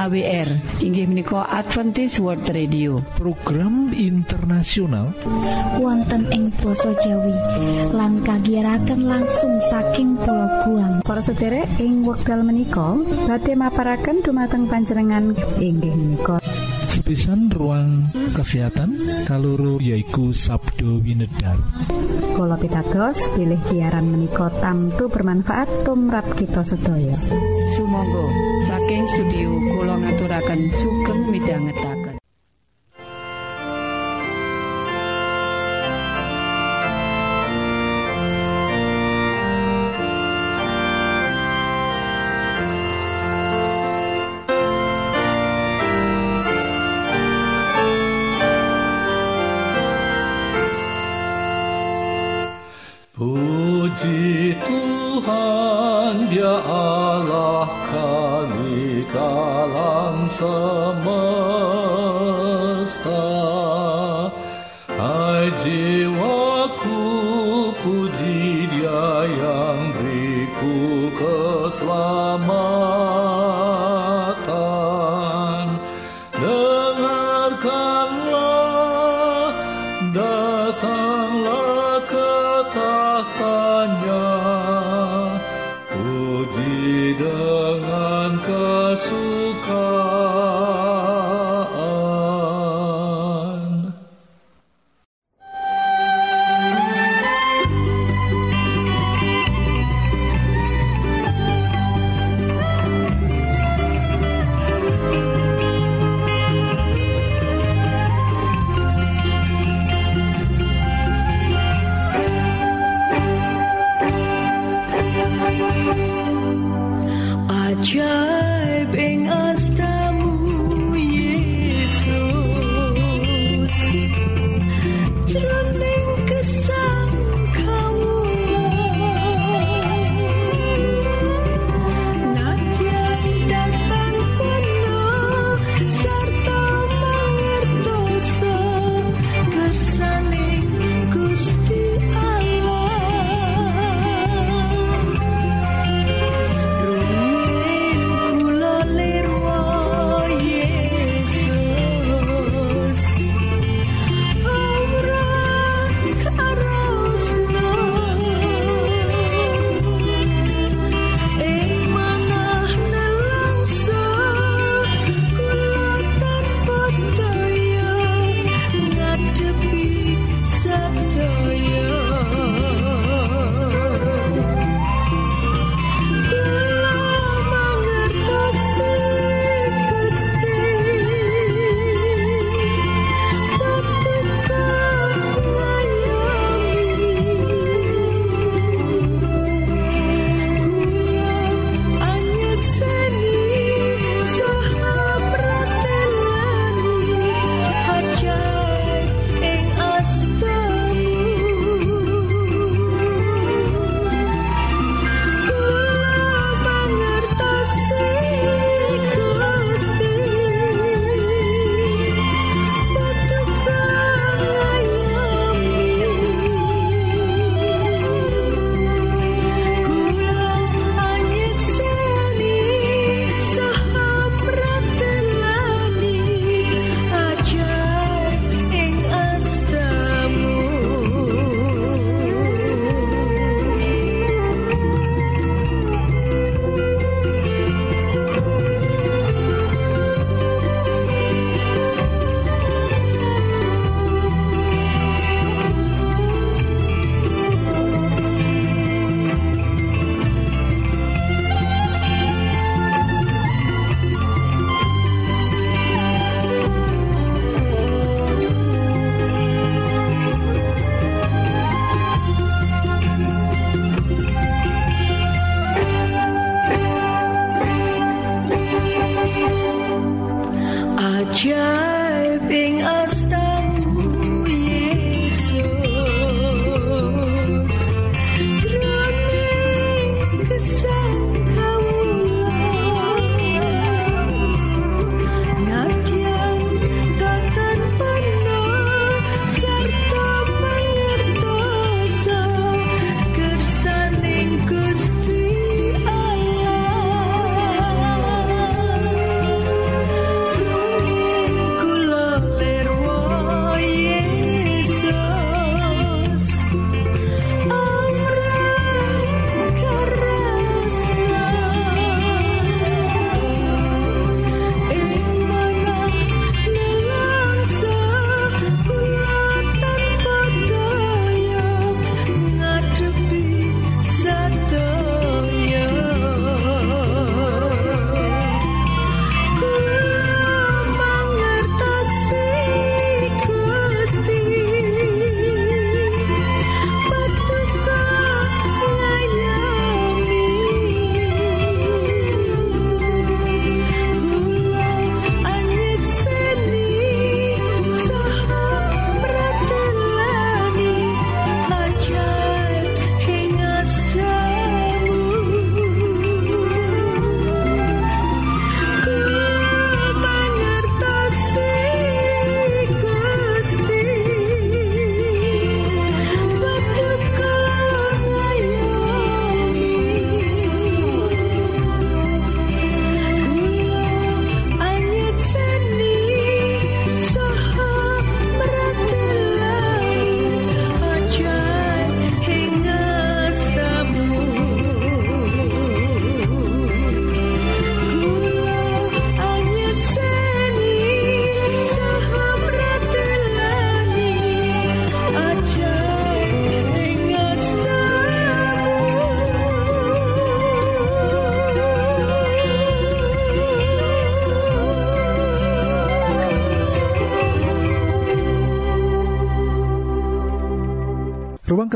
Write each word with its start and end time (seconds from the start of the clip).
AWR 0.00 0.80
inggih 0.80 1.04
menika 1.12 1.44
Adventist 1.44 2.24
World 2.24 2.48
Radio. 2.48 3.04
Program 3.20 3.92
internasional 3.92 5.12
wonten 5.76 6.24
ing 6.32 6.48
basa 6.56 6.96
Jawi 7.04 7.36
lan 7.92 8.24
kagiyaraken 8.24 9.04
langsung 9.04 9.60
saking 9.60 10.16
pulau 10.24 10.48
Guam. 10.64 10.92
Para 11.04 11.20
sederek 11.20 11.68
ing 11.76 12.00
wekdal 12.08 12.40
menika 12.48 12.96
badhe 13.28 13.52
maparaken 13.52 14.24
dumateng 14.24 14.64
panjenengan 14.72 15.36
inggih 15.60 15.92
menika 15.92 16.40
sepisan 17.10 17.50
ruang 17.50 18.06
kesehatan 18.38 18.94
kaloro 19.26 19.82
yaiku 19.82 20.30
Sabdo 20.30 21.02
Winedar. 21.02 21.58
Kula 22.38 22.54
pitados 22.54 23.18
pilih 23.34 23.58
siaran 23.66 24.14
menika 24.14 24.46
tamtu 24.62 25.10
bermanfaat 25.10 25.66
tumrap 25.82 26.22
kita 26.38 26.62
sedaya. 26.62 27.18
Sumangga. 27.74 28.30
Saking 28.62 29.04
studio 29.10 29.50
kula 29.74 29.98
ngaturaken 29.98 30.60
sugeng 30.78 31.20
midhangetaken 31.34 31.89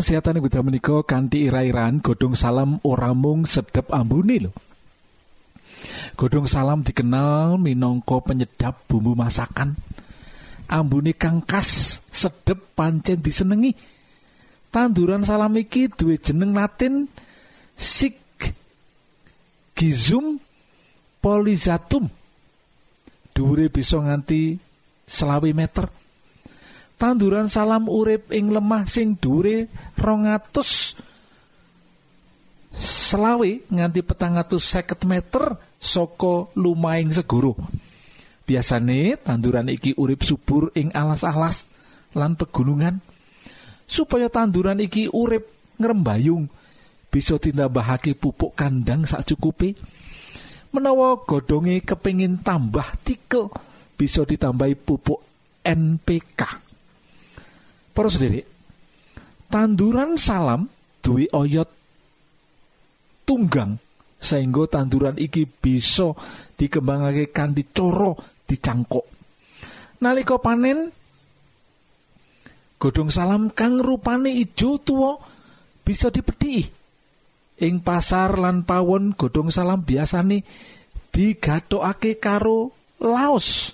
kesehatan 0.04 0.36
yang 0.36 0.68
menika 0.68 1.00
kanthi 1.00 1.48
ira-iraan 1.48 2.04
godhong 2.04 2.36
salam 2.36 2.76
ora 2.84 3.16
mung 3.16 3.48
sedep 3.48 3.88
ambune 3.88 4.36
lho. 4.36 4.52
Godhong 6.12 6.44
salam 6.44 6.84
dikenal 6.84 7.56
minangka 7.56 8.20
penyedap 8.20 8.84
bumbu 8.84 9.16
masakan. 9.16 9.72
Ambune 10.68 11.16
kang 11.16 11.40
khas, 11.40 12.04
sedep 12.12 12.76
pancen 12.76 13.24
disenengi. 13.24 13.72
Tanduran 14.68 15.24
salam 15.24 15.56
iki 15.56 15.88
duwe 15.88 16.20
jeneng 16.20 16.52
Latin 16.52 17.08
Sig 17.72 18.20
Gizum 19.72 20.36
Polyzatum. 21.24 22.12
Dhuwure 23.32 23.72
bisa 23.72 24.04
nganti 24.04 24.60
selawi 25.08 25.56
meter. 25.56 26.03
Tanduran 27.04 27.52
salam 27.52 27.84
urip 27.84 28.32
ing 28.32 28.48
lemah 28.48 28.88
sing 28.88 29.20
dhuwure 29.20 29.68
200 30.00 30.96
selawe 32.80 33.50
nganti 33.68 34.00
petang 34.00 34.40
seket 34.40 35.04
meter 35.04 35.52
saka 35.76 36.48
lumaing 36.56 37.12
segoro. 37.12 37.60
Biasane 38.48 39.20
tanduran 39.20 39.68
iki 39.68 39.92
urip 40.00 40.24
subur 40.24 40.72
ing 40.72 40.96
alas-alas 40.96 41.68
lan 42.16 42.40
pegunungan. 42.40 42.96
Supaya 43.84 44.32
tanduran 44.32 44.80
iki 44.80 45.04
urip 45.12 45.76
ngrembayung 45.76 46.48
bisa 47.12 47.36
ditambahake 47.36 48.16
pupuk 48.16 48.56
kandang 48.56 49.04
sacukupe. 49.04 49.76
Menawa 50.72 51.20
godhonge 51.20 51.84
kepingin 51.84 52.40
tambah 52.40 52.96
tikel 53.04 53.52
bisa 53.92 54.24
ditambahi 54.24 54.72
pupuk 54.72 55.20
NPK. 55.60 56.63
Para 57.94 58.10
sendiri, 58.10 58.42
tanduran 59.46 60.18
salam 60.18 60.66
duwe 60.98 61.30
oyot 61.30 61.70
tunggang 63.22 63.78
sehingga 64.18 64.66
tanduran 64.66 65.14
iki 65.14 65.46
bisa 65.46 66.10
dikembangake 66.58 67.30
kanthi 67.30 67.62
cara 67.70 68.18
dicangkok. 68.50 69.06
Nalika 70.02 70.42
panen 70.42 70.90
godhong 72.82 73.14
salam 73.14 73.54
kang 73.54 73.78
rupane 73.78 74.32
ijo 74.32 74.82
tuwa 74.82 75.14
bisa 75.86 76.10
dipethiki. 76.10 76.82
Ing 77.62 77.78
pasar 77.86 78.34
lan 78.42 78.66
pawon 78.66 79.14
godhong 79.14 79.54
salam 79.54 79.86
biasane 79.86 80.42
digathokake 81.14 82.18
karo 82.18 82.74
laos. 82.98 83.70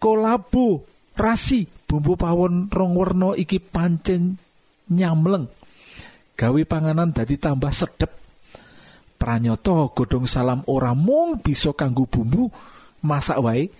Kolabo 0.00 0.80
rasi 1.14 1.64
bumbu 1.94 2.18
pawon 2.18 2.66
rong 2.74 2.98
werna 2.98 3.38
iki 3.38 3.62
pancen 3.62 4.34
nyamleng. 4.90 5.46
Gawe 6.34 6.62
panganan 6.66 7.14
dadi 7.14 7.38
tambah 7.38 7.70
sedep 7.70 8.10
pranyata 9.14 9.94
godhong 9.94 10.26
salam 10.26 10.66
ora 10.66 10.90
mung 10.90 11.38
bisa 11.38 11.70
kanggo 11.70 12.10
bumbu 12.10 12.50
masak 13.06 13.38
wae. 13.38 13.70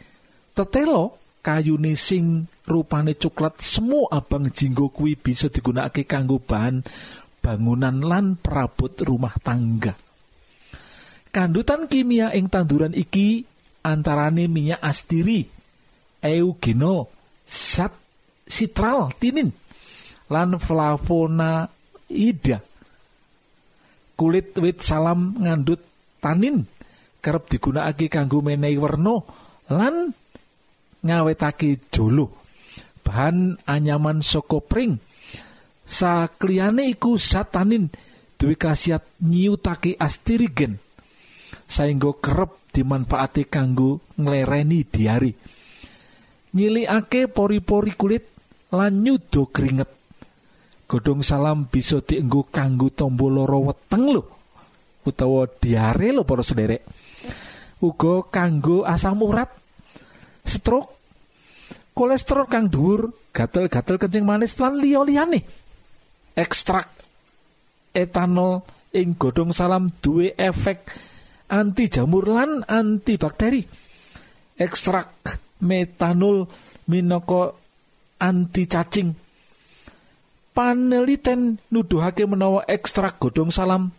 Tetelo 0.54 1.18
kayune 1.42 1.98
sing 1.98 2.46
rupane 2.70 3.18
coklat 3.18 3.58
semu 3.58 4.06
abang 4.06 4.46
jinggo 4.54 4.94
kuwi 4.94 5.18
bisa 5.18 5.50
digunakake 5.50 6.06
kanggo 6.06 6.38
bahan 6.38 6.86
bangunan 7.42 7.98
lan 7.98 8.38
perabot 8.38 8.94
rumah 9.02 9.34
tangga. 9.42 9.98
Kandutan 11.34 11.90
kimia 11.90 12.30
ing 12.30 12.46
tanduran 12.46 12.94
iki 12.94 13.42
antarane 13.82 14.46
minyak 14.46 14.78
astiri 14.78 15.42
eugenol 16.22 17.10
zat 17.42 18.03
sitral 18.46 19.10
tinin. 19.18 19.50
Lan 20.30 20.56
flavonoida 20.56 22.58
kulit 24.14 24.54
wit 24.62 24.78
salam 24.80 25.36
ngandut 25.42 25.82
tanin. 26.22 26.64
Kerep 27.24 27.48
digunakake 27.48 28.12
kanggo 28.12 28.44
menehi 28.44 28.76
werna 28.76 29.16
lan 29.72 30.12
ngawetake 31.04 31.88
jolo. 31.88 32.28
Bahan 33.04 33.60
anyaman 33.68 34.24
saka 34.24 34.60
pring. 34.60 34.96
Sakliyane 35.84 36.88
iku 36.88 37.20
zat 37.20 37.52
tanin 37.52 37.88
duwe 38.40 38.56
khasiat 38.56 39.20
nyiutake 39.24 39.96
astirigen. 40.00 40.80
Saengga 41.64 42.12
kerep 42.20 42.72
dimanfaati 42.72 43.48
kanggo 43.48 44.04
nglereni 44.20 44.84
diare. 44.84 45.32
Nyilikake 46.54 47.32
pori-pori 47.32 47.92
kulit 47.96 48.24
lan 48.74 49.06
nyudo 49.06 49.48
keringet. 49.48 49.90
Godhong 50.84 51.24
salam 51.24 51.64
bisa 51.70 52.04
dienggo 52.04 52.44
kanggo 52.52 52.92
tombo 52.92 53.32
loro 53.32 53.72
weteng 53.72 54.04
lho. 54.12 54.22
Utawa 55.06 55.48
diare 55.48 56.12
lho 56.12 56.22
para 56.26 56.44
sederek. 56.44 56.84
Uga 57.80 58.28
kanggo 58.28 58.84
asam 58.84 59.24
urat 59.24 59.48
stroke 60.44 60.92
kolesterol 61.96 62.50
kang 62.50 62.68
dhuwur 62.68 63.14
gatel-gatel 63.32 63.96
kencing 63.96 64.26
manis 64.26 64.58
lan 64.60 64.76
liya-liyane. 64.76 65.40
Ekstrak 66.34 66.90
etanol 67.94 68.66
ing 68.90 69.14
godhong 69.14 69.54
salam 69.54 69.90
duwe 70.02 70.34
efek 70.34 70.90
anti 71.48 71.86
jamur 71.88 72.26
lan 72.28 72.66
antibakteri. 72.66 73.62
Ekstrak 74.58 75.38
metanol 75.62 76.46
minangka 76.90 77.56
anti 78.24 78.64
cacing. 78.64 79.12
Paneliten 80.56 81.60
nuduhake 81.68 82.24
menawa 82.24 82.64
ekstrak 82.64 83.20
godhong 83.20 83.50
salam 83.52 83.90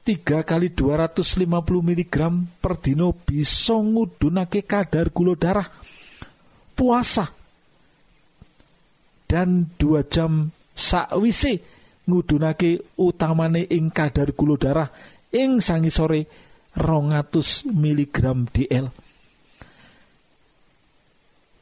3 0.00 0.42
kali 0.42 0.72
250 0.72 1.44
mg 1.84 2.16
per 2.58 2.74
dino 2.80 3.12
bisa 3.12 3.76
ngudunake 3.76 4.64
kadar 4.64 5.12
gula 5.12 5.36
darah 5.36 5.68
puasa 6.72 7.28
dan 9.28 9.68
dua 9.76 10.00
jam 10.08 10.48
sakwise 10.72 11.60
ngudunake 12.08 12.96
utamane 12.96 13.68
ing 13.68 13.92
kadar 13.92 14.32
gula 14.32 14.56
darah 14.56 14.88
ing 15.28 15.60
sangisore 15.60 16.24
200 16.72 17.68
mg 17.68 18.18
DL 18.48 18.86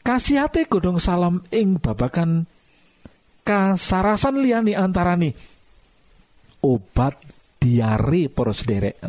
kasihate 0.08 0.64
godhong 0.64 0.96
salam 0.96 1.44
ing 1.52 1.76
babakan 1.76 2.48
kasarasan 3.44 4.40
liyane 4.40 4.72
antarane 4.72 5.36
obat 6.64 7.20
diare 7.60 8.32
para 8.32 8.56
sederek. 8.56 9.04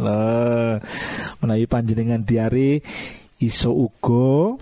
Menawi 1.40 1.66
panjenengan 1.72 2.20
diare 2.28 2.84
iso 3.40 3.72
uga 3.72 4.60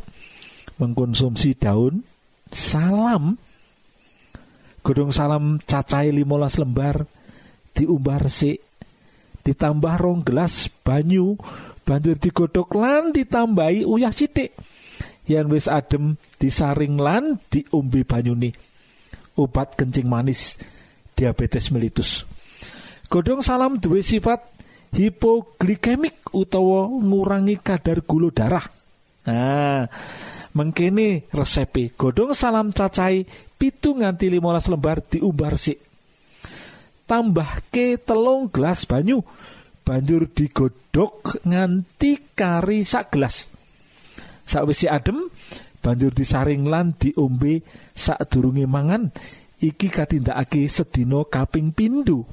mengkonsumsi 0.77 1.57
daun 1.57 2.05
salam. 2.53 3.33
Godhong 4.85 5.09
salam 5.09 5.57
cacai 5.57 6.13
15 6.13 6.61
lembar 6.61 7.01
diumbar 7.73 8.29
sik 8.29 8.61
ditambah 9.41 9.95
rong 9.97 10.21
gelas 10.21 10.69
banyu 10.85 11.33
banjur 11.81 12.21
digodhog 12.21 12.69
lan 12.77 13.09
ditambahi 13.09 13.89
uyah 13.89 14.13
sithik 14.13 14.53
yang 15.27 15.51
wis 15.51 15.67
adem 15.67 16.15
disaring 16.39 16.97
lan 16.97 17.37
diombe 17.51 18.07
banyune. 18.07 18.55
Obat 19.37 19.77
kencing 19.77 20.09
manis 20.09 20.57
diabetes 21.13 21.69
mellitus 21.69 22.25
godhong 23.07 23.39
salam 23.39 23.79
duwe 23.79 24.03
sifat 24.03 24.43
hipoglikemik 24.91 26.31
utawa 26.35 26.91
ngurangi 26.91 27.55
kadar 27.59 28.03
gula 28.03 28.29
darah. 28.31 28.65
Nah 29.27 29.87
mengkene 30.51 31.27
resepe 31.31 31.95
godhong 31.95 32.35
salam 32.35 32.75
cacai 32.75 33.23
pitu 33.55 33.95
nganti 33.95 34.27
15 34.31 34.71
lembar 34.71 34.97
diumbar 35.07 35.55
sik. 35.55 35.79
Tambahke 37.07 38.03
telung 38.03 38.51
gelas 38.51 38.83
banyu. 38.83 39.23
Banjur 39.87 40.27
digodhog 40.27 41.39
nganti 41.47 42.35
kari 42.35 42.83
sak 42.83 43.15
gelas 43.15 43.47
sakwise 44.47 44.87
adem 44.87 45.27
banjur 45.83 46.15
disaring 46.15 46.65
lan 46.65 46.95
diombe 46.95 47.61
sadurunge 47.91 48.63
mangan 48.63 49.11
iki 49.59 49.91
katindakake 49.91 50.65
sedina 50.71 51.27
kaping 51.27 51.75
pindho 51.75 52.23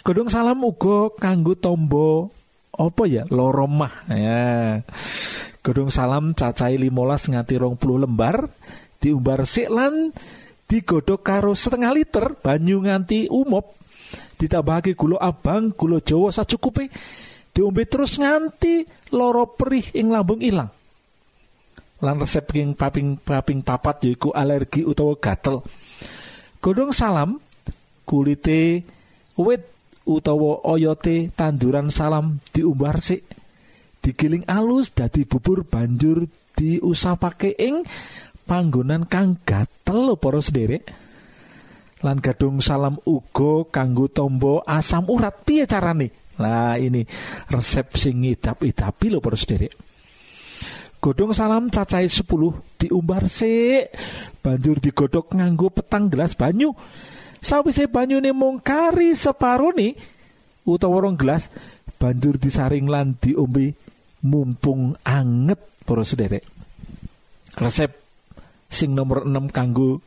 Godhong 0.00 0.32
salam 0.32 0.64
uga 0.64 1.12
kanggo 1.20 1.52
tombo 1.60 2.32
apa 2.72 3.04
ya 3.04 3.22
loromah 3.28 4.08
ya. 4.08 4.80
Godhong 5.60 5.92
salam 5.92 6.32
cacai 6.32 6.80
15 6.80 7.36
nganti 7.36 7.54
rong 7.60 7.76
puluh 7.76 8.00
lembar 8.00 8.48
diumbar 8.96 9.44
sik 9.44 9.68
lan 9.68 10.08
digodhog 10.64 11.20
karo 11.20 11.52
setengah 11.52 11.92
liter 11.92 12.32
banyu 12.40 12.80
nganti 12.80 13.28
umop. 13.28 13.76
Ditambahake 14.40 14.96
gula 14.96 15.20
abang 15.20 15.76
gula 15.76 16.00
jawa 16.00 16.32
sacukupe 16.32 16.88
diombe 17.60 17.84
terus 17.84 18.16
nganti 18.16 18.88
loro 19.12 19.52
perih 19.52 19.92
ing 19.92 20.08
lambung 20.08 20.40
ilang. 20.40 20.72
Lan 22.00 22.16
resep 22.16 22.48
king 22.48 22.72
paping 22.72 23.20
paping 23.20 23.60
papat 23.60 24.08
yaiku 24.08 24.32
alergi 24.32 24.80
utawa 24.80 25.12
gatel. 25.20 25.60
Godhong 26.64 26.96
salam 26.96 27.36
kulite 28.08 28.80
wit 29.36 29.68
utawa 30.08 30.64
oyote 30.64 31.28
tanduran 31.36 31.92
salam 31.92 32.40
diumbar 32.48 32.96
sik. 32.96 33.28
Digiling 34.00 34.48
alus 34.48 34.96
dadi 34.96 35.28
bubur 35.28 35.68
banjur 35.68 36.24
diusapake 36.56 37.52
ing 37.60 37.84
panggonan 38.48 39.04
kang 39.04 39.36
gatel 39.44 40.08
lho 40.08 40.14
para 40.16 40.40
sederek. 40.40 40.88
Lan 42.00 42.24
gadung 42.24 42.64
salam 42.64 42.96
uga 43.04 43.68
kanggo 43.68 44.08
tombo 44.08 44.64
asam 44.64 45.04
urat. 45.12 45.44
Piye 45.44 45.68
carane 45.68 46.19
lah 46.40 46.80
ini 46.80 47.04
resep 47.52 47.92
sing 47.94 48.24
ngidap-idapi 48.24 49.06
lho 49.12 49.20
para 49.20 49.36
sederek 49.36 49.90
godhong 51.00 51.32
salam 51.32 51.72
cacahe 51.72 52.06
10 52.06 52.28
diumbar 52.76 53.26
sik. 53.26 53.88
Banjur 54.44 54.76
digodhog 54.78 55.32
nganggo 55.32 55.72
petang 55.72 56.12
gelas 56.12 56.36
banyu. 56.36 56.76
Sawise 57.40 57.88
banyune 57.88 58.36
mung 58.36 58.60
kari 58.60 59.16
separone 59.16 59.96
utawa 60.68 61.08
rong 61.08 61.16
gelas 61.16 61.48
banjur 61.96 62.36
disaring 62.36 62.84
lan 62.84 63.16
diombe 63.16 63.72
mumpung 64.28 64.92
anget 65.00 65.56
para 65.88 66.04
sederek 66.04 66.44
resep 67.56 67.96
sing 68.68 68.92
nomor 68.92 69.24
6 69.24 69.56
kanggo 69.56 70.04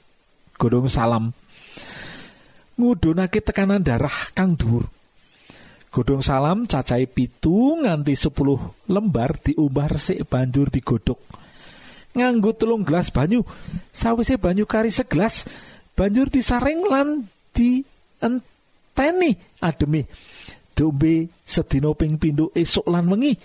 godhong 0.61 0.85
salam. 0.85 1.33
Ngudhunake 2.77 3.41
tekanan 3.41 3.81
darah 3.81 4.33
kang 4.37 4.53
dhuwur 4.53 4.85
godhong 5.93 6.25
salam 6.25 6.65
cacahe 6.65 7.05
pitu 7.05 7.77
nganti 7.85 8.17
10 8.17 8.89
lembar 8.89 9.37
diumbar 9.37 10.01
sik 10.01 10.25
banjur 10.25 10.73
digodhog. 10.73 11.21
Nganggo 12.17 12.57
telung 12.57 12.81
gelas 12.81 13.13
banyu 13.13 13.45
sawise 13.93 14.41
banyu 14.41 14.65
kari 14.65 14.89
segelas 14.89 15.45
banjur 15.93 16.33
disaring 16.33 16.81
lan 16.89 17.29
dienteni 17.53 19.37
ademe 19.61 20.09
dombe 20.73 21.29
sedina 21.45 21.93
ping 21.93 22.17
pindho 22.17 22.49
esuk 22.57 22.89
lan 22.89 23.05
wengi 23.13 23.37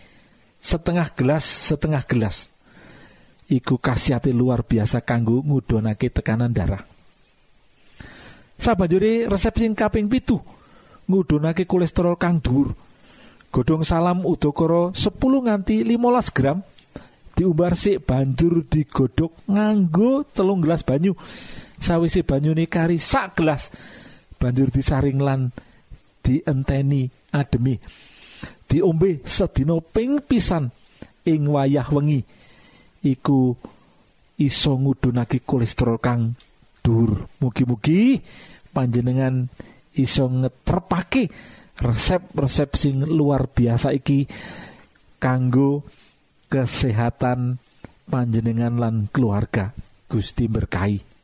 setengah 0.56 1.12
gelas 1.12 1.44
setengah 1.44 2.00
gelas. 2.08 2.48
Iku 3.48 3.76
khasiate 3.76 4.32
luar 4.32 4.64
biasa 4.64 5.04
kanggo 5.04 5.44
ngudhonake 5.44 6.08
tekanan 6.12 6.52
darah. 6.52 6.80
Sabanjure 8.56 9.28
resep 9.28 9.54
sing 9.56 9.72
kaping 9.76 10.08
pitu 10.08 10.40
ngudhunake 11.08 11.64
kolesterol 11.64 12.20
kang 12.20 12.44
dhuwur. 12.44 12.76
Godhong 13.48 13.80
salam 13.82 14.28
udakara 14.28 14.92
10 14.92 15.16
nganti 15.18 15.80
15 15.80 16.36
gram 16.36 16.60
diumbar 17.32 17.72
sik 17.72 18.04
banjur 18.04 18.66
digodhog 18.68 19.32
nganggo 19.48 20.28
telung 20.36 20.60
gelas 20.60 20.84
banyu. 20.84 21.16
Sawise 21.80 22.26
banyune 22.26 22.68
kari 22.68 23.00
sak 23.00 23.40
gelas 23.40 23.72
banjur 24.36 24.68
disaring 24.68 25.16
lan 25.16 25.48
dienteni 26.20 27.08
ademi. 27.32 27.80
Diombe 28.68 29.24
sedina 29.24 29.80
ping 29.80 30.20
pisan 30.20 30.68
ing 31.24 31.48
wayah 31.48 31.88
wengi. 31.88 32.20
Iku 33.00 33.56
iso 34.36 34.72
ngudhunake 34.76 35.40
kolesterol 35.40 35.96
kang 35.96 36.36
dhuwur. 36.84 37.24
Mugi-mugi 37.40 38.20
panjenengan 38.76 39.48
iso 39.98 40.30
ngetrepake 40.30 41.28
resep-resep 41.78 42.70
sing 42.74 43.02
luar 43.06 43.50
biasa 43.50 43.94
iki 43.94 44.26
kanggo 45.18 45.82
kesehatan 46.48 47.58
panjenengan 48.08 48.78
lan 48.78 48.94
keluarga. 49.12 49.74
Gusti 50.08 50.48
berkahi 50.48 51.18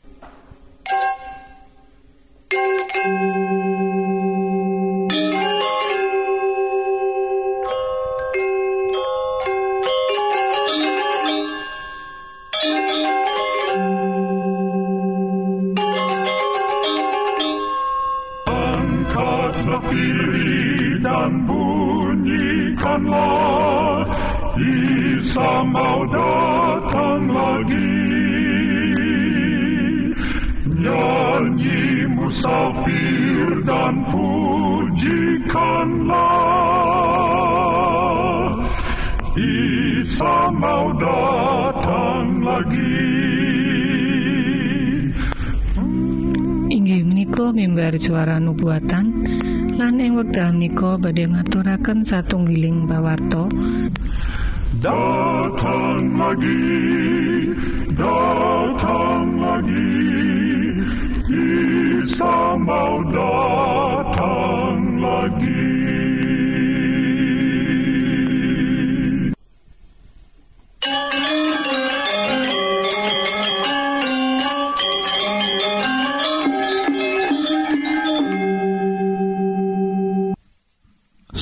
Isa 25.24 25.64
mau 25.64 26.04
datang 26.04 27.32
lagi 27.32 27.96
Nyanyi 30.68 32.12
musafir 32.12 33.64
dan 33.64 34.04
pujikanlah 34.12 35.48
Isa 39.32 40.52
mau 40.52 40.92
datang 41.00 42.44
lagi 42.44 43.00
inggih 46.68 47.00
menika 47.00 47.48
mimbar 47.48 47.96
suara 47.96 48.36
nubuatan. 48.36 49.24
Lan 49.80 49.96
ing 50.04 50.20
wekdal 50.20 50.52
menika 50.52 51.00
badhe 51.00 51.32
ngaturaken 51.32 52.04
satunggiling 52.04 52.84
pawarto 52.84 53.48
Datang 54.84 56.12
lagi, 56.12 56.60
datang 57.96 59.40
lagi, 59.40 59.96
Isa 62.04 62.60
mau 62.60 63.00
datang 63.08 65.00
lagi. 65.00 66.03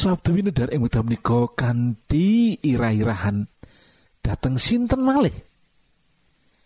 Sabtu 0.02 0.34
winedar 0.34 0.66
ing 0.74 0.82
wekdal 0.82 1.06
menika 1.06 1.46
kanthi 1.54 2.58
irah-irahan. 2.58 3.46
Dateng 4.18 4.58
sinten 4.58 4.98
malih? 4.98 5.30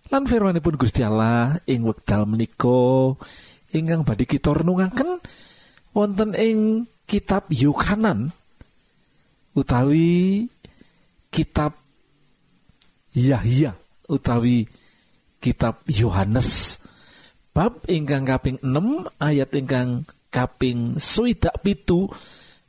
Lan 0.08 0.24
firmanipun 0.24 0.80
Gusti 0.80 1.04
Allah 1.04 1.60
ing 1.68 1.84
wekdal 1.84 2.24
menika 2.24 3.12
ingkang 3.76 4.08
badhe 4.08 4.24
kita 4.24 4.56
renungaken 4.56 5.20
wonten 5.92 6.32
ing 6.32 6.88
kitab 7.04 7.44
Yohanan 7.52 8.32
utawi 9.52 10.48
kitab 11.28 11.76
Yahya 13.12 13.76
utawi 14.08 14.64
kitab 15.44 15.84
Yohanes 15.92 16.80
bab 17.52 17.84
ingkang 17.84 18.24
kaping 18.24 18.56
6 18.64 19.12
ayat 19.20 19.52
ingkang 19.52 20.08
kaping 20.32 20.96
swidak 20.96 21.60
pitu 21.60 22.08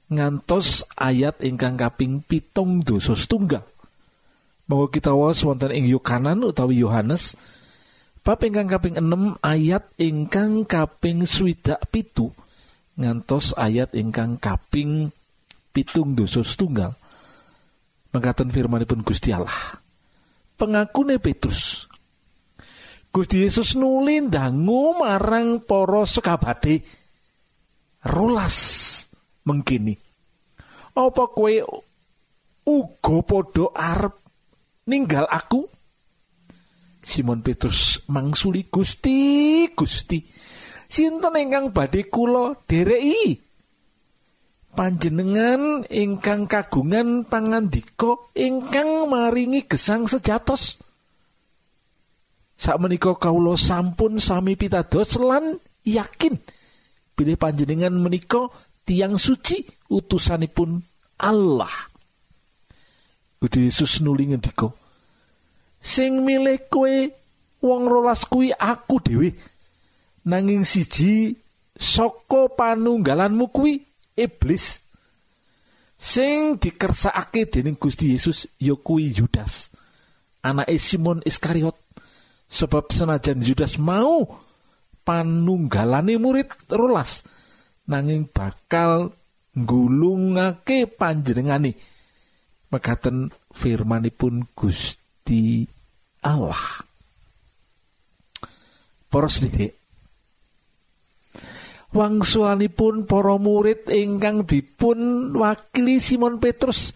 ngantos 0.07 0.87
ayat 0.95 1.43
ingkang 1.43 1.75
kaping 1.75 2.23
pitung 2.23 2.83
dosa 2.83 3.15
setunggal. 3.15 3.63
Monggo 4.67 4.91
kita 4.91 5.15
waos 5.15 5.43
wonten 5.47 5.71
ing 5.71 5.87
Yohanan 5.87 6.43
utawi 6.43 6.83
Yohanes 6.83 7.39
bab 8.23 8.43
ingkang 8.43 8.67
kaping 8.67 8.99
6 8.99 9.39
ayat 9.39 9.87
ingkang 9.95 10.67
kaping 10.67 11.23
swidak 11.23 11.79
pitu. 11.87 12.31
Ngantos 12.99 13.55
ayat 13.55 13.95
ingkang 13.95 14.35
kaping 14.41 15.13
pitung 15.71 16.17
dosa 16.17 16.43
setunggal. 16.43 16.97
Mengatakan 18.11 18.51
firmanipun 18.51 19.05
Gusti 19.05 19.31
Allah. 19.31 19.79
Pengakune 20.57 21.21
Petrus 21.21 21.85
Gusti 23.13 23.45
Yesus 23.45 23.73
nuli 23.73 24.21
ndangu 24.21 24.99
marang 24.99 25.63
para 25.63 26.05
sekabate. 26.05 26.85
Rolas 28.05 28.57
mengkini 29.47 29.95
apa 30.97 31.23
kowe 31.29 31.53
uga 32.65 33.17
padha 33.21 33.65
arep 33.77 34.15
ninggal 34.89 35.29
aku? 35.29 35.69
Simon 36.97 37.39
Petrus 37.45 38.03
mangsuli 38.09 38.67
Gusti 38.67 39.69
Gusti 39.71 40.19
sinten 40.89 41.37
ingkang 41.37 41.69
badhe 41.71 42.09
kula 42.09 42.57
dereki? 42.65 43.45
Panjenengan 44.73 45.85
ingkang 45.89 46.45
kagungan 46.45 47.25
pangandika 47.25 48.29
ingkang 48.37 49.09
maringi 49.09 49.65
gesang 49.65 50.05
sejatos. 50.05 50.77
Sakmenika 52.57 53.17
kawula 53.17 53.53
sampun 53.53 54.17
sami 54.17 54.57
pitados 54.57 55.17
lan 55.21 55.61
yakin 55.85 56.37
bilih 57.17 57.37
panjenengan 57.37 57.93
menika 57.97 58.49
tiang 58.88 59.20
suci 59.20 59.67
utusanipun 59.91 60.79
Allah. 61.20 61.91
Gusti 63.38 63.67
Yesus 63.67 64.00
nuli 64.01 64.32
ngendika, 64.32 64.72
sing 65.77 66.25
milih 66.25 66.72
kowe 66.72 66.96
wong 67.62 67.84
rolas 67.86 68.23
kuwi 68.26 68.56
aku 68.56 68.97
dhewe. 69.04 69.30
Nanging 70.28 70.65
siji 70.65 71.36
saka 71.78 72.50
panunggalanmu 72.50 73.52
kuwi 73.54 73.84
iblis. 74.17 74.82
Sing 75.97 76.58
dikersakake 76.58 77.50
dening 77.50 77.78
Gusti 77.78 78.17
Yesus 78.17 78.50
ya 78.58 78.73
kuwi 78.73 79.13
Yudas. 79.13 79.69
Anake 80.41 80.78
Simon 80.82 81.21
Iskariot. 81.26 81.78
Sebab 82.47 82.89
senajan 82.91 83.43
Yudas 83.43 83.76
mau 83.78 84.23
panunggalane 85.04 86.19
murid 86.19 86.52
rolas 86.71 87.23
nanging 87.88 88.28
bakal 88.30 89.12
nggulungake 89.56 90.86
panjenengane. 90.86 91.73
Mekaten 92.67 93.32
firmanipun 93.56 94.52
Gusti 94.52 95.63
Allah. 96.28 96.84
Para 99.08 99.32
sedherek 99.32 99.71
wangsulanipun 101.88 103.08
para 103.08 103.39
murid 103.39 103.88
ingkang 103.88 104.43
dipun 104.43 105.32
wakili 105.39 106.04
Simon 106.04 106.43
Petrus 106.43 106.91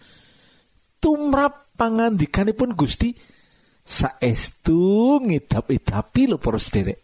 tumrap 1.00 1.72
pangandikanipun 1.74 2.76
Gusti. 2.76 3.16
Saestu 3.82 5.18
ngidap-idapi 5.18 6.30
lho 6.30 6.38
para 6.38 6.54
sederek 6.54 7.02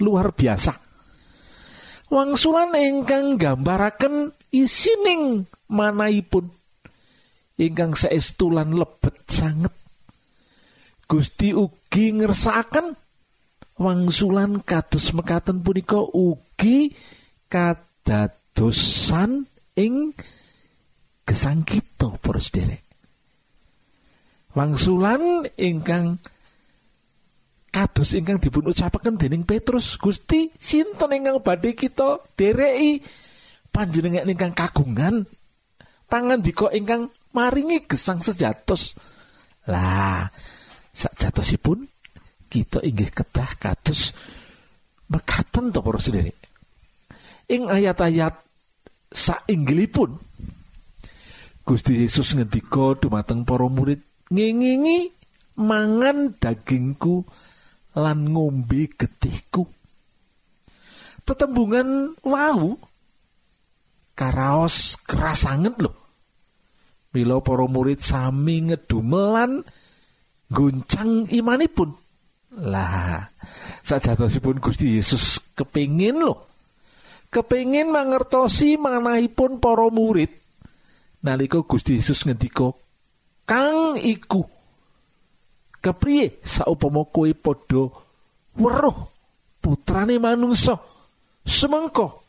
luar 0.00 0.32
biasa 0.32 0.87
wangsulan 2.08 2.72
ingkang 2.76 3.40
gambaraken 3.40 4.32
isining 4.52 5.48
manahipun. 5.68 6.52
Ingkang 7.58 7.96
saestu 7.96 8.52
lan 8.52 8.76
lebet 8.76 9.16
sanget. 9.28 9.72
Gusti 11.08 11.56
ugi 11.56 12.20
ngersakaken 12.20 12.92
wangsulan 13.80 14.60
kados 14.60 15.16
mekaten 15.16 15.64
punika 15.64 16.02
ugi 16.02 16.92
kadadosan 17.48 19.48
ing 19.78 20.12
gesang 21.24 21.64
kita 21.64 22.12
sederek 22.20 22.88
wangsulan 24.58 25.46
ingkang 25.54 26.18
kados 27.78 28.10
ingkang 28.18 28.42
dipun 28.42 28.66
ucapaken 28.66 29.14
dening 29.14 29.46
Petrus 29.46 29.94
Gusti 30.02 30.50
sinten 30.58 31.14
ingkang 31.14 31.38
badhe 31.38 31.78
kita 31.78 32.18
dereki? 32.34 32.98
Panjenengan 33.70 34.26
ingkang 34.26 34.50
kagungan 34.50 35.22
pangandika 36.10 36.74
ingkang 36.74 37.14
maringi 37.30 37.86
gesang 37.86 38.18
sejatos. 38.18 38.98
Lah 39.70 40.26
sakjatosipun 40.90 41.86
kita 42.50 42.82
inggih 42.82 43.14
kedah 43.14 43.54
kados 43.62 44.10
mekaten 45.06 45.70
to 45.70 45.78
para 45.78 46.00
sederek 46.02 46.34
ing 47.46 47.70
ayat-ayat 47.70 48.34
sainggilipun 49.08 50.18
Gusti 51.62 52.00
Yesus 52.00 52.34
ngendika 52.34 52.96
dumateng 52.98 53.44
para 53.44 53.68
murid 53.68 54.00
ngingingi 54.32 55.12
mangan 55.60 56.34
dagingku 56.40 57.28
lan 57.98 58.30
ngombe 58.30 58.86
getihku 58.94 59.66
tetembungan 61.28 62.16
wau. 62.24 62.80
Karaos 64.18 64.98
keras 65.06 65.46
sanget 65.46 65.78
lho. 65.78 65.92
Mila 67.14 67.38
para 67.38 67.68
murid 67.70 68.02
sami 68.02 68.66
ngedumelan 68.66 69.62
guncang 70.50 71.28
imanipun. 71.30 71.94
Lah 72.58 73.28
sajatosipun 73.84 74.58
Gusti 74.58 74.96
Yesus 74.96 75.38
kepingin 75.52 76.24
loh 76.24 76.48
kepingin 77.28 77.92
mangertosi 77.92 78.80
manahipun 78.80 79.60
para 79.62 79.86
murid. 79.92 80.32
Nalika 81.22 81.62
Gusti 81.62 82.00
Yesus 82.02 82.26
ngendika 82.26 82.74
kang 83.46 83.94
iku 84.00 84.42
kepriye? 85.80 86.42
Saupama 86.42 87.06
kowe 87.08 87.30
padha 87.34 87.82
weruh 88.58 88.98
putrane 89.62 90.18
manungsa. 90.18 90.78
Semengko 91.42 92.22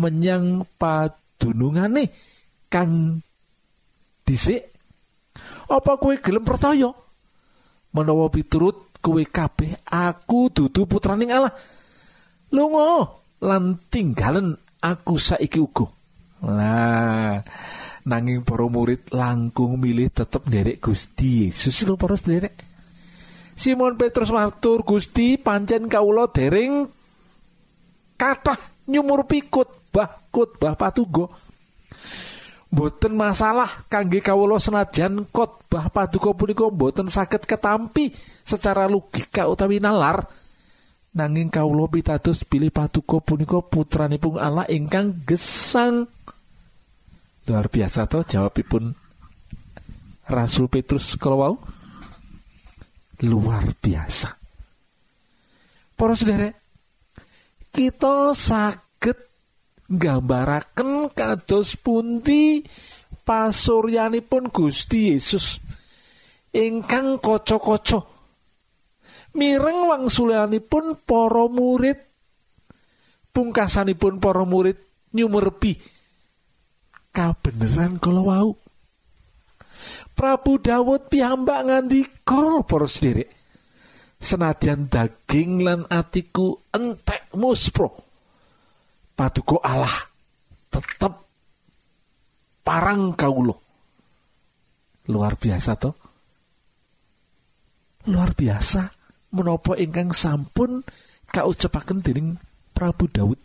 menyang 0.00 0.64
padunungane 0.78 2.10
kang 2.72 3.20
dhisik 4.24 4.74
apa 5.68 5.92
kowe 6.00 6.14
gelem 6.18 6.44
percaya? 6.44 6.90
Menawa 7.94 8.26
piturut 8.32 8.98
kowe 8.98 9.22
kabeh 9.22 9.84
aku 9.86 10.50
dudu 10.50 10.88
putraning 10.88 11.30
Allah. 11.30 11.54
Lunga 12.54 13.06
lan 13.44 13.78
tinggalen 13.90 14.56
aku 14.80 15.18
saiki 15.18 15.60
uga. 15.60 15.86
Lah 16.44 17.40
nanging 18.04 18.44
para 18.44 18.68
murid 18.68 19.08
langkung 19.16 19.80
milih 19.80 20.12
tetep 20.12 20.44
nderek 20.44 20.84
Gusti 20.84 21.48
Yesus 21.48 21.88
lho 21.88 21.96
para 21.96 22.20
sederek 22.20 22.73
Simon 23.54 23.94
Petrus 23.94 24.34
matur 24.34 24.82
Gusti 24.82 25.38
pancen 25.38 25.86
kawula 25.86 26.26
dereng 26.30 26.90
kathah 28.18 28.58
nyumur 28.90 29.26
pikut 29.30 29.94
bah 29.94 30.10
kut 30.30 30.58
bah 30.58 30.74
patugo 30.74 31.30
boten 32.74 33.14
masalah 33.14 33.86
kangge 33.86 34.18
kawula 34.18 34.58
senajan 34.58 35.30
khotbah 35.30 35.94
paduka 35.94 36.34
punika 36.34 36.66
boten 36.66 37.06
saged 37.06 37.46
ketampi 37.46 38.10
secara 38.42 38.90
logika 38.90 39.46
utawi 39.46 39.78
nalar. 39.78 40.26
Nanging 41.14 41.46
kawula 41.46 41.86
pitados 41.86 42.42
pilih 42.42 42.74
paduka 42.74 43.22
punika 43.22 43.62
putranipun 43.62 44.34
Allah 44.42 44.66
ingkang 44.66 45.22
gesang. 45.22 46.10
Luar 47.46 47.70
biasa 47.70 48.10
to 48.10 48.26
jawabipun 48.26 48.98
Rasul 50.26 50.66
Petrus 50.66 51.14
kalau 51.14 51.62
luar 53.24 53.72
biasa. 53.72 54.36
Para 55.96 56.12
saudara 56.12 56.52
kita 57.74 58.36
saged 58.36 59.18
nggambaraken 59.90 61.10
kados 61.10 61.74
pundi 61.80 62.62
pasuryanipun 63.24 64.52
Gusti 64.52 65.16
Yesus. 65.16 65.58
Ingkang 66.54 67.18
kaca-kaca. 67.18 68.06
Mireng 69.34 69.90
wangsulanipun 69.90 71.02
para 71.02 71.50
murid. 71.50 71.98
Pungkasanipun 73.34 74.22
para 74.22 74.46
murid 74.46 74.78
nyumerpi. 75.10 75.74
Kabeneran 77.10 77.98
kala 77.98 78.22
wau 78.22 78.63
Prabu 80.14 80.62
Dawud 80.62 81.10
piyambak 81.10 81.60
ngandika 81.66 82.62
para 82.62 82.86
sederek 82.86 83.28
senadyan 84.22 84.86
daging 84.86 85.66
lan 85.66 85.80
atiku 85.90 86.56
entek 86.70 87.34
muspro. 87.34 87.90
Paduka 89.14 89.62
Allah 89.62 89.94
tetep 90.70 91.12
parang 92.66 93.12
kaulo 93.14 93.60
luar 95.06 95.36
biasa 95.36 95.70
toh 95.76 95.94
luar 98.08 98.32
biasa 98.32 98.88
menopo 99.36 99.76
ingkang 99.76 100.10
sampun 100.10 100.80
kaucapaken 101.28 102.00
dening 102.00 102.40
Prabu 102.72 103.06
Daud 103.12 103.36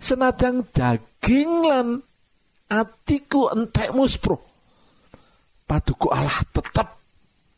senadang 0.00 0.64
daging 0.72 1.52
lan 1.68 1.88
atiku 2.72 3.52
entek 3.52 3.92
muspro 3.92 4.53
paduka 5.64 6.12
Allah 6.12 6.38
tetep 6.52 6.88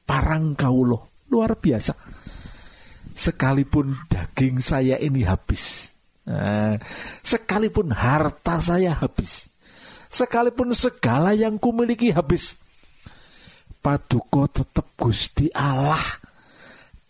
parang 0.06 0.54
kaulo 0.54 1.26
luar 1.30 1.58
biasa. 1.58 1.92
Sekalipun 3.16 3.96
daging 4.06 4.60
saya 4.60 5.00
ini 5.00 5.24
habis. 5.24 5.90
Nah, 6.26 6.76
sekalipun 7.22 7.94
harta 7.94 8.58
saya 8.58 8.98
habis, 8.98 9.46
sekalipun 10.10 10.74
segala 10.74 11.30
yang 11.32 11.54
kumiliki 11.54 12.10
habis, 12.10 12.58
paduko 13.78 14.50
tetap 14.50 14.90
Gusti 14.98 15.46
Allah, 15.54 16.02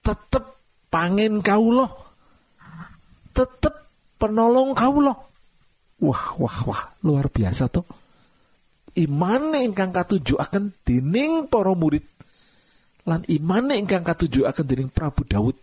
tetap 0.04 0.61
pangen 0.92 1.40
kaulo, 1.40 1.88
tetap 3.32 3.88
penolong 4.20 4.76
kaulo. 4.76 5.32
Wah, 5.96 6.24
wah, 6.37 6.59
wah, 6.68 6.82
luar 7.00 7.32
biasa 7.32 7.72
tuh. 7.72 7.88
Iman 8.96 9.52
ingkang 9.52 9.92
katuju 9.92 10.40
akan 10.40 10.72
dining 10.80 11.52
para 11.52 11.76
murid 11.76 12.04
lan 13.06 13.22
iman 13.28 13.70
ingkang 13.76 14.02
katuju 14.02 14.48
akan 14.48 14.64
dining 14.66 14.90
Prabu 14.90 15.22
Daud 15.28 15.56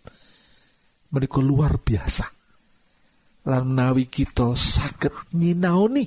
menika 1.11 1.39
luar 1.43 1.81
biasa. 1.81 2.25
Lan 3.43 3.73
menawi 3.73 4.07
kita 4.07 4.55
saged 4.55 5.11
nyinaoni 5.35 6.05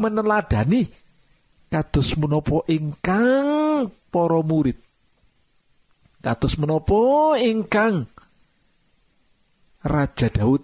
meneladani 0.00 0.82
kados 1.70 2.18
menapa 2.18 2.66
ingkang 2.66 3.86
para 4.10 4.40
murid 4.42 4.80
kados 6.22 6.56
menapa 6.56 7.36
ingkang 7.36 8.06
Raja 9.82 10.30
Daud 10.30 10.62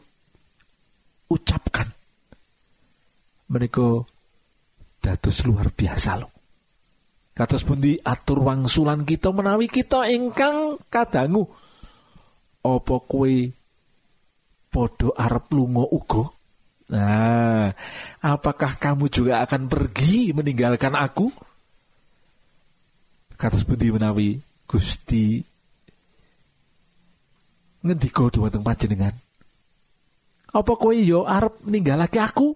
ucapkan. 1.26 1.90
Menika 3.50 4.06
dados 4.98 5.46
luar 5.46 5.70
biasa 5.72 6.20
loh 6.20 6.38
kados 7.38 7.62
pundi 7.62 7.94
atur 8.02 8.42
wangsulan 8.42 9.06
kita 9.06 9.30
menawi 9.30 9.70
kita 9.70 10.10
ingkang 10.10 10.74
kadangu? 10.90 11.46
Apa 12.66 12.98
kue 13.06 13.54
podo 14.66 15.14
arep 15.14 15.46
lunga 15.54 15.86
uga? 15.86 16.26
Nah 16.90 17.70
apakah 18.26 18.74
kamu 18.74 19.06
juga 19.06 19.46
akan 19.46 19.70
pergi 19.70 20.34
meninggalkan 20.34 20.98
aku? 20.98 21.30
Kados 23.38 23.62
pundi 23.62 23.94
menawi 23.94 24.42
Gusti 24.66 25.38
ngendika 27.86 28.26
dhumateng 28.34 28.66
panjenengan? 28.66 29.14
Apa 30.50 30.74
kowe 30.74 30.90
yo 30.90 31.22
arep 31.22 31.62
ninggalake 31.70 32.18
aku 32.18 32.50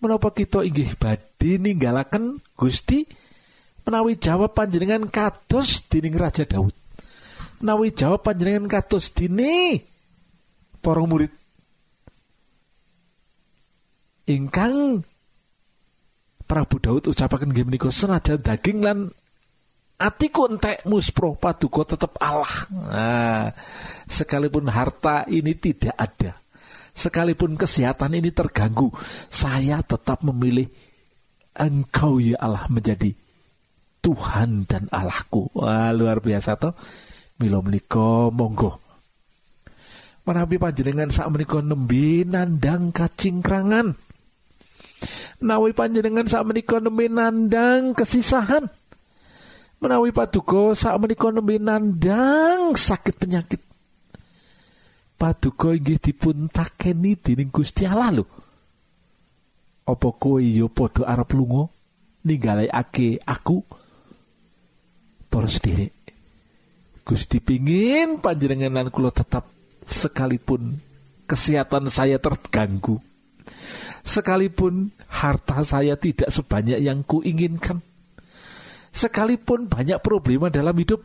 menapa 0.00 0.32
kita 0.32 0.64
inggih 0.64 0.96
badhe 0.96 1.60
ninggalaken 1.60 2.40
Gusti 2.56 3.04
menawi 3.84 4.16
jawab 4.16 4.56
panjenengan 4.56 5.06
kados 5.08 5.86
dening 5.88 6.16
Raja 6.16 6.48
Daud? 6.48 6.72
Menawi 7.60 7.92
jawab 7.92 8.24
panjenengan 8.24 8.66
kados 8.66 9.12
dini 9.12 9.76
para 10.80 11.04
murid? 11.04 11.32
Ingkang 14.30 15.04
Prabu 16.50 16.76
Daud 16.82 17.06
ucapaken 17.06 17.54
nggih 17.54 17.66
menika 17.68 17.94
senajan 17.94 18.42
daging 18.42 18.82
lan 18.82 18.98
atiku 20.00 20.48
entek 20.50 20.82
muspro 20.88 21.36
paduka 21.38 21.94
tetap 21.94 22.18
Allah. 22.18 22.54
Nah, 22.72 23.46
sekalipun 24.08 24.66
harta 24.66 25.28
ini 25.30 25.54
tidak 25.54 25.94
ada, 25.94 26.34
sekalipun 26.94 27.56
kesehatan 27.56 28.18
ini 28.18 28.30
terganggu, 28.30 28.90
saya 29.28 29.80
tetap 29.84 30.22
memilih 30.26 30.68
Engkau 31.50 32.22
ya 32.22 32.38
Allah 32.38 32.64
menjadi 32.70 33.10
Tuhan 34.00 34.64
dan 34.70 34.86
Allahku. 34.88 35.50
Wah, 35.52 35.90
luar 35.92 36.22
biasa 36.22 36.56
toh. 36.56 36.72
Milo 37.42 37.60
menika 37.60 38.30
monggo. 38.32 38.80
Menawi 40.24 40.60
panjenengan 40.60 41.10
saat 41.10 41.28
menika 41.32 41.58
nembe 41.58 42.22
nandang 42.28 42.94
kacingkrangan. 42.94 43.96
Nawi 45.42 45.72
panjenengan 45.72 46.28
saat 46.28 46.44
menika 46.46 46.78
nembe 46.78 47.08
nandang 47.08 47.96
kesisahan 47.96 48.68
menawi 49.80 50.12
paduka 50.12 50.76
sak 50.76 51.00
menika 51.00 51.32
nembe 51.32 51.56
nandang 51.56 52.76
sakit 52.76 53.16
penyakit 53.16 53.60
paduka 55.20 55.76
inggih 55.76 56.00
dipun 56.00 56.48
takeni 56.48 57.12
dening 57.20 57.52
Gusti 57.52 57.84
Allah 57.84 58.16
lho. 58.16 58.24
Apa 59.84 60.08
kowe 60.16 60.40
yo 60.40 60.72
padha 60.72 61.04
arep 61.04 61.36
lunga 61.36 61.68
ninggalake 62.24 63.20
aku? 63.28 63.60
Para 65.28 65.46
sederek 65.46 65.92
Gusti 67.04 67.38
pingin 67.38 68.18
panjenengan 68.18 68.80
lan 68.80 68.88
kula 68.88 69.12
tetap 69.12 69.46
sekalipun 69.84 70.80
kesehatan 71.28 71.86
saya 71.86 72.18
terganggu 72.18 72.98
sekalipun 74.02 74.90
harta 75.06 75.62
saya 75.62 75.94
tidak 75.94 76.34
sebanyak 76.34 76.82
yang 76.82 77.06
kuinginkan 77.06 77.78
sekalipun 78.90 79.70
banyak 79.70 80.02
problema 80.02 80.50
dalam 80.50 80.74
hidup 80.74 81.02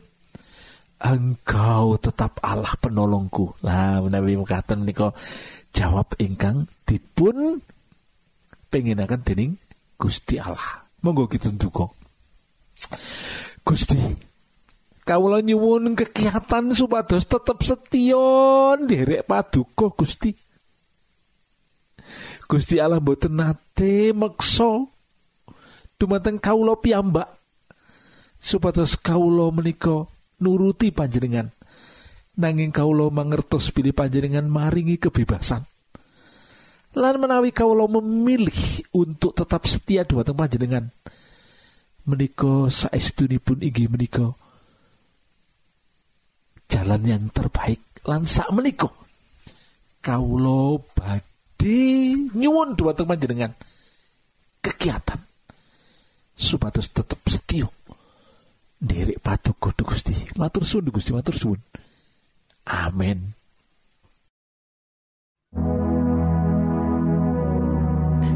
engkau 0.99 1.99
tetap 1.99 2.39
Allah 2.43 2.73
penolongku. 2.79 3.59
Lah 3.63 3.99
menawi 3.99 4.39
mekaten 4.39 4.83
menika 4.83 5.11
jawab 5.75 6.15
ingkang 6.21 6.69
dipun 6.87 7.59
pengenaken 8.71 9.21
dening 9.23 9.51
Gusti 9.99 10.39
Allah. 10.39 10.87
Monggo 11.03 11.29
kita 11.29 11.53
duka 11.53 11.85
Gusti 13.61 13.99
kawula 15.05 15.39
nyuwun 15.45 15.93
kegiatan 15.93 16.73
supados 16.73 17.29
tetap 17.29 17.61
setion 17.61 18.89
derek 18.89 19.23
paduka 19.29 19.93
Gusti. 19.93 20.33
Gusti 22.45 22.81
Allah 22.81 23.01
mboten 23.01 23.37
nate 23.37 24.11
meksa. 24.13 24.85
Dumateng 25.95 26.41
kawula 26.41 26.75
piyambak. 26.75 27.29
Supados 28.35 28.99
kaulo 28.99 29.49
menika 29.49 30.05
nuruti 30.41 30.89
panjenengan. 30.91 31.51
Nanging 32.35 32.75
kaulo 32.75 33.07
mangertos 33.11 33.71
pilih 33.71 33.95
panjenengan 33.95 34.43
maringi 34.47 34.99
kebebasan. 34.99 35.63
Lan 36.95 37.15
menawi 37.19 37.55
kaulo 37.55 37.87
memilih 37.87 38.83
untuk 38.95 39.35
tetap 39.35 39.67
setia 39.67 40.03
dumateng 40.03 40.35
panjenengan 40.35 40.91
menika 42.05 42.69
saestunipun 42.69 43.65
inggih 43.65 43.89
menika 43.89 44.29
jalan 46.69 47.01
yang 47.01 47.23
terbaik 47.33 47.81
lan 48.05 48.29
sak 48.29 48.45
kaulo 50.05 50.85
badhe 50.93 52.13
nyuwun 52.37 52.77
dumateng 52.77 53.09
panjenengan 53.09 53.51
kegiatan 54.61 55.17
supados 56.37 56.93
tetap 56.93 57.17
setia 57.25 57.65
derek 58.85 59.19
paduka 59.19 59.73
Gusti. 59.81 60.13
Matur 60.37 60.63
suwun 60.63 60.93
Gusti, 60.93 61.11
matur 61.11 61.33
suwun. 61.33 61.61
Amin. 62.69 63.33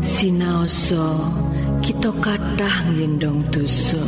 Sinaoso 0.04 1.32
kita 1.80 2.12
kathah 2.20 2.76
ngendong 2.92 3.48
dosa. 3.54 4.04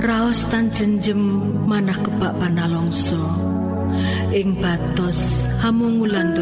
Raos 0.00 0.44
tan 0.52 0.68
jenjem 0.74 1.20
manah 1.64 1.96
kebak 2.04 2.36
panalongso. 2.36 3.20
Ing 4.30 4.60
batos 4.60 5.18
hamungulan 5.64 6.36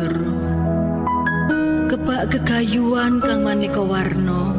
Kebak 1.89 2.35
kegayuan 2.35 3.23
kang 3.25 3.47
maneka 3.47 3.81
warna. 3.81 4.58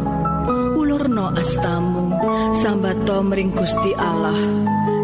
Ulurno 1.09 1.33
astamu 1.33 2.05
sambato 2.61 3.25
mring 3.25 3.49
Gusti 3.57 3.97
Allah. 3.97 4.37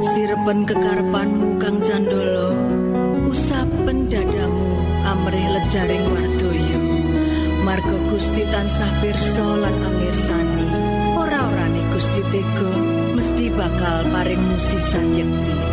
Sirepen 0.05 0.61
kekarepanmu 0.69 1.57
kang 1.57 1.81
candolo. 1.81 2.53
Usapen 3.25 4.05
dadamu 4.05 4.69
amrih 5.01 5.49
lejaring 5.57 6.05
wadoyo. 6.05 6.81
Margo 7.65 7.97
Gusti 8.13 8.45
tansah 8.53 8.91
pirsa 9.01 9.49
lan 9.65 9.73
amirsani. 9.81 10.69
Ora-orane 11.17 11.81
Gusti 11.89 12.21
Tego 12.29 12.69
mesti 13.17 13.49
bakal 13.57 14.05
paring 14.13 14.45
musisan 14.45 15.09
yekti 15.09 15.64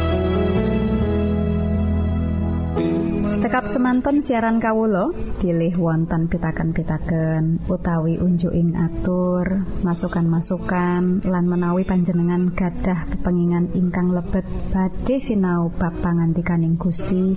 Cekap 3.43 3.67
semanten 3.67 4.23
siaran 4.23 4.63
Kawulo 4.63 5.11
pilih 5.43 5.75
wonten 5.75 6.31
pitaken-pitaken 6.31 7.67
utawi 7.67 8.15
unjuking 8.15 8.79
atur 8.79 9.67
masukan-masukan 9.83 11.27
lan 11.27 11.45
menawi 11.51 11.83
panjenengan 11.83 12.55
gadah 12.55 13.03
kepengingan 13.11 13.75
ingkang 13.75 14.15
lebet 14.15 14.47
badhe 14.71 15.19
sinau 15.19 15.75
bab 15.75 15.91
pangantikaning 16.07 16.79
Gusti. 16.79 17.35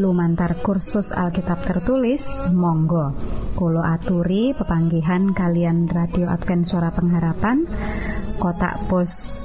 Lumantar 0.00 0.56
kursus 0.64 1.12
Alkitab 1.12 1.60
tertulis 1.68 2.48
Monggo. 2.48 3.12
Kulo 3.52 3.84
aturi 3.84 4.56
pepanggihan 4.56 5.36
kalian 5.36 5.84
radio 5.84 6.32
Advent 6.32 6.64
suara 6.64 6.88
pengharapan. 6.96 7.68
Kotak 8.40 8.88
pos 8.88 9.44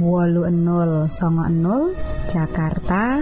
wolu 0.00 0.48
enol 0.48 1.12
songo 1.12 1.44
enol 1.44 1.92
Jakarta 2.24 3.20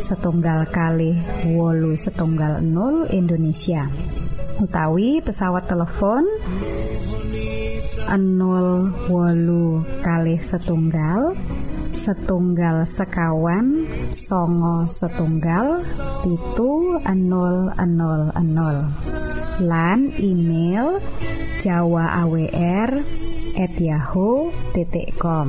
setunggal 0.00 0.64
kali 0.72 1.12
wolu 1.52 1.92
setunggal 2.00 2.64
0 2.64 3.12
Indonesia. 3.12 3.84
Utawi 4.56 5.20
pesawat 5.20 5.68
telepon 5.68 6.24
0 8.08 9.12
wolu 9.12 9.84
kali 10.00 10.40
setunggal 10.40 11.36
setunggal 11.94 12.88
sekawan 12.88 13.86
songo 14.10 14.88
setunggal 14.88 15.84
pitu 16.24 16.98
000 17.04 18.34
lan 19.62 20.10
email 20.18 20.98
jawa 21.62 22.26
awr 22.26 22.90
at 23.54 23.74
yahoo.com 23.78 25.48